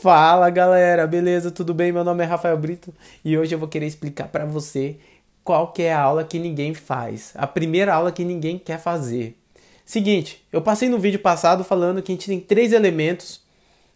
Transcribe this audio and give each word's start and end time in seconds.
Fala 0.00 0.48
galera, 0.48 1.08
beleza? 1.08 1.50
Tudo 1.50 1.74
bem? 1.74 1.90
Meu 1.90 2.04
nome 2.04 2.22
é 2.22 2.26
Rafael 2.26 2.56
Brito 2.56 2.94
e 3.24 3.36
hoje 3.36 3.52
eu 3.52 3.58
vou 3.58 3.66
querer 3.66 3.86
explicar 3.86 4.28
para 4.28 4.44
você 4.44 4.96
qual 5.42 5.72
que 5.72 5.82
é 5.82 5.92
a 5.92 6.00
aula 6.00 6.22
que 6.22 6.38
ninguém 6.38 6.72
faz, 6.72 7.32
a 7.34 7.48
primeira 7.48 7.92
aula 7.92 8.12
que 8.12 8.24
ninguém 8.24 8.60
quer 8.60 8.78
fazer. 8.78 9.36
Seguinte, 9.84 10.46
eu 10.52 10.62
passei 10.62 10.88
no 10.88 11.00
vídeo 11.00 11.18
passado 11.18 11.64
falando 11.64 12.00
que 12.00 12.12
a 12.12 12.14
gente 12.14 12.28
tem 12.28 12.38
três 12.38 12.72
elementos 12.72 13.40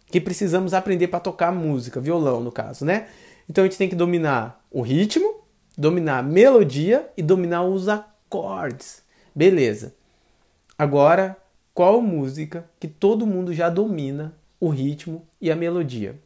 que 0.07 0.19
precisamos 0.19 0.73
aprender 0.73 1.07
para 1.07 1.21
tocar 1.21 1.53
música, 1.53 2.01
violão 2.01 2.41
no 2.41 2.51
caso, 2.51 2.83
né? 2.83 3.07
Então 3.49 3.63
a 3.63 3.67
gente 3.67 3.77
tem 3.77 3.87
que 3.87 3.95
dominar 3.95 4.61
o 4.69 4.81
ritmo, 4.81 5.35
dominar 5.77 6.17
a 6.17 6.23
melodia 6.23 7.09
e 7.15 7.23
dominar 7.23 7.63
os 7.63 7.87
acordes. 7.87 9.01
Beleza. 9.33 9.95
Agora, 10.77 11.37
qual 11.73 12.01
música 12.01 12.65
que 12.77 12.89
todo 12.89 13.25
mundo 13.25 13.53
já 13.53 13.69
domina 13.69 14.33
o 14.63 14.69
ritmo 14.69 15.27
e 15.41 15.51
a 15.51 15.57
melodia? 15.57 16.17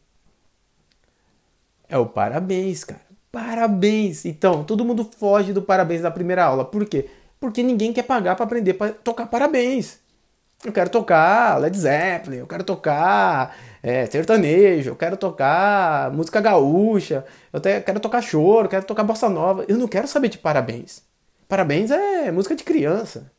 É 1.90 1.98
o 1.98 2.06
parabéns, 2.06 2.84
cara. 2.84 3.02
Parabéns! 3.32 4.26
Então, 4.26 4.64
todo 4.64 4.86
mundo 4.86 5.10
foge 5.18 5.54
do 5.54 5.62
parabéns 5.62 6.02
na 6.02 6.12
primeira 6.12 6.44
aula. 6.44 6.64
Por 6.64 6.86
quê? 6.86 7.10
Porque 7.40 7.64
ninguém 7.64 7.92
quer 7.92 8.04
pagar 8.04 8.36
para 8.36 8.46
aprender 8.46 8.76
para 8.76 8.92
tocar 8.92 9.26
parabéns. 9.26 10.00
Eu 10.64 10.72
quero 10.72 10.90
tocar 10.90 11.60
Led 11.60 11.76
Zeppelin, 11.76 12.38
eu 12.38 12.48
quero 12.48 12.64
tocar 12.64 13.56
é, 13.82 14.06
sertanejo, 14.06 14.92
eu 14.92 14.96
quero 14.96 15.18
tocar 15.18 16.12
música 16.12 16.40
gaúcha, 16.40 17.26
eu 17.52 17.60
quero 17.60 18.00
tocar 18.00 18.22
choro, 18.22 18.66
eu 18.66 18.70
quero 18.70 18.86
tocar 18.86 19.04
bossa 19.04 19.30
nova. 19.30 19.66
Eu 19.68 19.78
não 19.78 19.88
quero 19.88 20.08
saber 20.08 20.30
de 20.30 20.38
parabéns. 20.38 21.02
Parabéns 21.48 21.90
é 21.90 22.32
música 22.32 22.56
de 22.56 22.64
criança. 22.64 23.32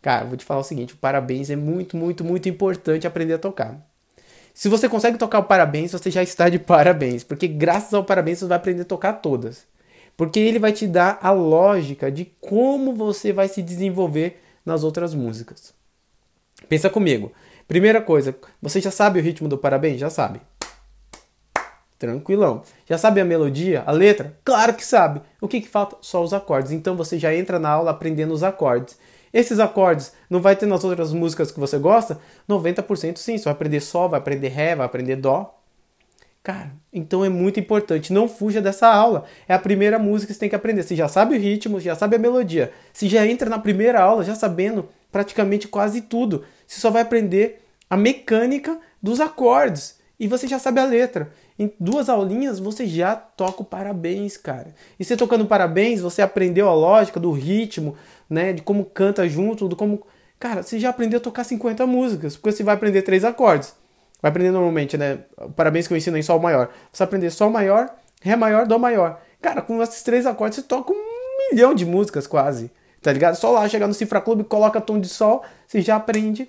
Cara, 0.00 0.24
vou 0.24 0.36
te 0.38 0.44
falar 0.44 0.60
o 0.60 0.64
seguinte: 0.64 0.94
o 0.94 0.96
parabéns 0.96 1.50
é 1.50 1.56
muito, 1.56 1.98
muito, 1.98 2.24
muito 2.24 2.48
importante 2.48 3.06
aprender 3.06 3.34
a 3.34 3.38
tocar. 3.38 3.78
Se 4.56 4.70
você 4.70 4.88
consegue 4.88 5.18
tocar 5.18 5.40
o 5.40 5.44
parabéns, 5.44 5.92
você 5.92 6.10
já 6.10 6.22
está 6.22 6.48
de 6.48 6.58
parabéns, 6.58 7.22
porque 7.22 7.46
graças 7.46 7.92
ao 7.92 8.02
parabéns 8.02 8.38
você 8.38 8.46
vai 8.46 8.56
aprender 8.56 8.80
a 8.80 8.86
tocar 8.86 9.12
todas. 9.12 9.66
Porque 10.16 10.40
ele 10.40 10.58
vai 10.58 10.72
te 10.72 10.86
dar 10.86 11.18
a 11.20 11.30
lógica 11.30 12.10
de 12.10 12.24
como 12.40 12.94
você 12.94 13.34
vai 13.34 13.48
se 13.48 13.60
desenvolver 13.60 14.40
nas 14.64 14.82
outras 14.82 15.14
músicas. 15.14 15.74
Pensa 16.70 16.88
comigo. 16.88 17.32
Primeira 17.68 18.00
coisa, 18.00 18.34
você 18.62 18.80
já 18.80 18.90
sabe 18.90 19.20
o 19.20 19.22
ritmo 19.22 19.46
do 19.46 19.58
parabéns? 19.58 20.00
Já 20.00 20.08
sabe. 20.08 20.40
Tranquilão. 21.98 22.62
Já 22.86 22.96
sabe 22.96 23.20
a 23.20 23.26
melodia, 23.26 23.84
a 23.86 23.92
letra? 23.92 24.38
Claro 24.42 24.72
que 24.72 24.86
sabe. 24.86 25.20
O 25.38 25.48
que, 25.48 25.60
que 25.60 25.68
falta? 25.68 25.98
Só 26.00 26.24
os 26.24 26.32
acordes. 26.32 26.72
Então 26.72 26.96
você 26.96 27.18
já 27.18 27.34
entra 27.34 27.58
na 27.58 27.68
aula 27.68 27.90
aprendendo 27.90 28.32
os 28.32 28.42
acordes. 28.42 28.98
Esses 29.36 29.60
acordes 29.60 30.14
não 30.30 30.40
vai 30.40 30.56
ter 30.56 30.64
nas 30.64 30.82
outras 30.82 31.12
músicas 31.12 31.52
que 31.52 31.60
você 31.60 31.76
gosta? 31.76 32.18
90% 32.48 33.18
sim. 33.18 33.36
Você 33.36 33.44
vai 33.44 33.52
aprender 33.52 33.80
Sol, 33.80 34.08
vai 34.08 34.18
aprender 34.18 34.48
Ré, 34.48 34.74
vai 34.74 34.86
aprender 34.86 35.16
Dó. 35.16 35.60
Cara, 36.42 36.72
então 36.90 37.22
é 37.22 37.28
muito 37.28 37.60
importante. 37.60 38.14
Não 38.14 38.30
fuja 38.30 38.62
dessa 38.62 38.88
aula. 38.88 39.26
É 39.46 39.52
a 39.52 39.58
primeira 39.58 39.98
música 39.98 40.28
que 40.28 40.32
você 40.32 40.40
tem 40.40 40.48
que 40.48 40.54
aprender. 40.54 40.82
Você 40.82 40.96
já 40.96 41.06
sabe 41.06 41.36
o 41.36 41.38
ritmo, 41.38 41.78
já 41.78 41.94
sabe 41.94 42.16
a 42.16 42.18
melodia. 42.18 42.72
Você 42.90 43.10
já 43.10 43.26
entra 43.26 43.50
na 43.50 43.58
primeira 43.58 44.00
aula 44.00 44.24
já 44.24 44.34
sabendo 44.34 44.88
praticamente 45.12 45.68
quase 45.68 46.00
tudo. 46.00 46.42
Você 46.66 46.80
só 46.80 46.90
vai 46.90 47.02
aprender 47.02 47.62
a 47.90 47.96
mecânica 47.96 48.80
dos 49.02 49.20
acordes 49.20 49.98
e 50.18 50.26
você 50.26 50.46
já 50.46 50.58
sabe 50.58 50.80
a 50.80 50.84
letra. 50.84 51.30
Em 51.58 51.72
duas 51.78 52.08
aulinhas 52.08 52.58
você 52.58 52.86
já 52.86 53.14
toca 53.14 53.62
o 53.62 53.64
parabéns, 53.64 54.36
cara. 54.36 54.74
E 54.98 55.04
você 55.04 55.16
tocando 55.16 55.46
parabéns, 55.46 56.00
você 56.00 56.22
aprendeu 56.22 56.68
a 56.68 56.74
lógica 56.74 57.20
do 57.20 57.30
ritmo, 57.32 57.96
né, 58.28 58.52
de 58.52 58.62
como 58.62 58.84
canta 58.84 59.28
junto, 59.28 59.68
do 59.68 59.76
como, 59.76 60.02
cara, 60.38 60.62
você 60.62 60.78
já 60.78 60.90
aprendeu 60.90 61.18
a 61.18 61.22
tocar 61.22 61.44
50 61.44 61.86
músicas, 61.86 62.36
porque 62.36 62.52
você 62.52 62.62
vai 62.62 62.74
aprender 62.74 63.02
três 63.02 63.24
acordes. 63.24 63.74
Vai 64.20 64.30
aprender 64.30 64.50
normalmente, 64.50 64.96
né? 64.96 65.20
Parabéns 65.54 65.86
que 65.86 65.92
eu 65.92 65.96
ensino 65.96 66.16
em 66.16 66.22
sol 66.22 66.40
maior. 66.40 66.70
Você 66.90 67.02
aprender 67.02 67.30
sol 67.30 67.50
maior, 67.50 67.90
ré 68.22 68.34
maior, 68.34 68.66
dó 68.66 68.78
maior. 68.78 69.20
Cara, 69.42 69.60
com 69.60 69.82
esses 69.82 70.02
três 70.02 70.26
acordes 70.26 70.56
você 70.56 70.62
toca 70.62 70.92
um 70.92 70.96
milhão 71.50 71.74
de 71.74 71.84
músicas 71.84 72.26
quase. 72.26 72.70
Tá 73.02 73.12
ligado? 73.12 73.36
Só 73.36 73.52
lá 73.52 73.68
chegar 73.68 73.86
no 73.86 73.94
Cifra 73.94 74.20
Clube, 74.20 74.44
coloca 74.44 74.80
tom 74.80 74.98
de 74.98 75.08
sol, 75.08 75.44
você 75.66 75.80
já 75.80 75.96
aprende. 75.96 76.48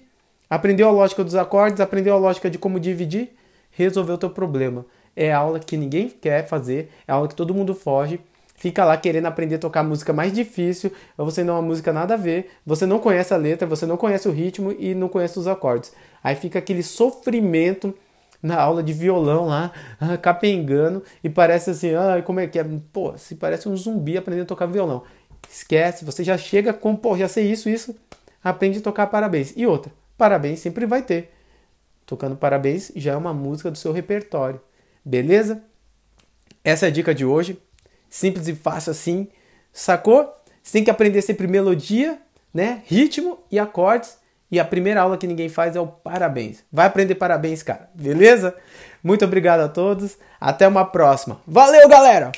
Aprendeu 0.49 0.87
a 0.87 0.91
lógica 0.91 1.23
dos 1.23 1.35
acordes, 1.35 1.81
aprendeu 1.81 2.15
a 2.15 2.17
lógica 2.17 2.49
de 2.49 2.57
como 2.57 2.79
dividir, 2.79 3.35
resolveu 3.77 4.15
o 4.15 4.17
teu 4.17 4.29
problema. 4.31 4.85
É 5.15 5.31
aula 5.31 5.59
que 5.59 5.77
ninguém 5.77 6.09
quer 6.09 6.47
fazer, 6.47 6.89
é 7.07 7.11
aula 7.11 7.27
que 7.27 7.35
todo 7.35 7.53
mundo 7.53 7.75
foge. 7.75 8.19
Fica 8.55 8.83
lá 8.83 8.97
querendo 8.97 9.27
aprender 9.27 9.55
a 9.55 9.59
tocar 9.59 9.83
música 9.83 10.11
mais 10.11 10.33
difícil, 10.33 10.91
você 11.15 11.43
não 11.43 11.53
é 11.53 11.57
uma 11.57 11.67
música 11.67 11.93
nada 11.93 12.15
a 12.15 12.17
ver, 12.17 12.49
você 12.65 12.87
não 12.87 12.97
conhece 12.97 13.31
a 13.31 13.37
letra, 13.37 13.67
você 13.67 13.85
não 13.85 13.97
conhece 13.97 14.27
o 14.27 14.31
ritmo 14.31 14.71
e 14.71 14.95
não 14.95 15.07
conhece 15.07 15.37
os 15.37 15.45
acordes. 15.45 15.93
Aí 16.23 16.35
fica 16.35 16.57
aquele 16.57 16.81
sofrimento 16.81 17.93
na 18.41 18.59
aula 18.59 18.81
de 18.81 18.93
violão 18.93 19.45
lá, 19.45 19.71
ah, 20.01 20.17
capengando, 20.17 21.03
e 21.23 21.29
parece 21.29 21.69
assim, 21.69 21.93
ah, 21.93 22.19
como 22.25 22.39
é 22.39 22.47
que 22.47 22.57
é? 22.57 22.65
Pô, 22.91 23.15
se 23.15 23.35
parece 23.35 23.69
um 23.69 23.77
zumbi 23.77 24.17
aprendendo 24.17 24.45
a 24.45 24.47
tocar 24.47 24.65
violão. 24.65 25.03
Esquece, 25.47 26.03
você 26.03 26.23
já 26.23 26.35
chega 26.35 26.73
com, 26.73 26.95
pô, 26.95 27.15
já 27.15 27.27
sei 27.27 27.51
isso, 27.51 27.69
isso, 27.69 27.95
aprende 28.43 28.79
a 28.79 28.81
tocar 28.81 29.05
parabéns. 29.05 29.53
E 29.55 29.67
outra, 29.67 29.91
parabéns 30.17 30.61
sempre 30.61 30.87
vai 30.87 31.03
ter. 31.03 31.36
Tocando 32.07 32.37
parabéns 32.37 32.89
já 32.95 33.11
é 33.11 33.15
uma 33.17 33.33
música 33.33 33.69
do 33.69 33.77
seu 33.77 33.91
repertório. 33.91 34.61
Beleza? 35.03 35.61
Essa 36.63 36.85
é 36.85 36.89
a 36.89 36.91
dica 36.91 37.13
de 37.13 37.25
hoje. 37.25 37.61
Simples 38.09 38.47
e 38.47 38.55
fácil 38.55 38.91
assim. 38.91 39.27
Sacou? 39.73 40.33
Você 40.63 40.71
tem 40.71 40.85
que 40.85 40.89
aprender 40.89 41.21
sempre 41.21 41.47
melodia, 41.47 42.17
né? 42.53 42.81
Ritmo 42.85 43.37
e 43.51 43.59
acordes. 43.59 44.17
E 44.49 44.57
a 44.57 44.63
primeira 44.63 45.01
aula 45.01 45.17
que 45.17 45.27
ninguém 45.27 45.49
faz 45.49 45.75
é 45.75 45.81
o 45.81 45.87
parabéns. 45.87 46.63
Vai 46.71 46.87
aprender 46.87 47.15
parabéns, 47.15 47.61
cara. 47.61 47.89
Beleza? 47.93 48.55
Muito 49.03 49.25
obrigado 49.25 49.59
a 49.59 49.67
todos. 49.67 50.17
Até 50.39 50.65
uma 50.65 50.85
próxima. 50.85 51.41
Valeu, 51.45 51.89
galera! 51.89 52.31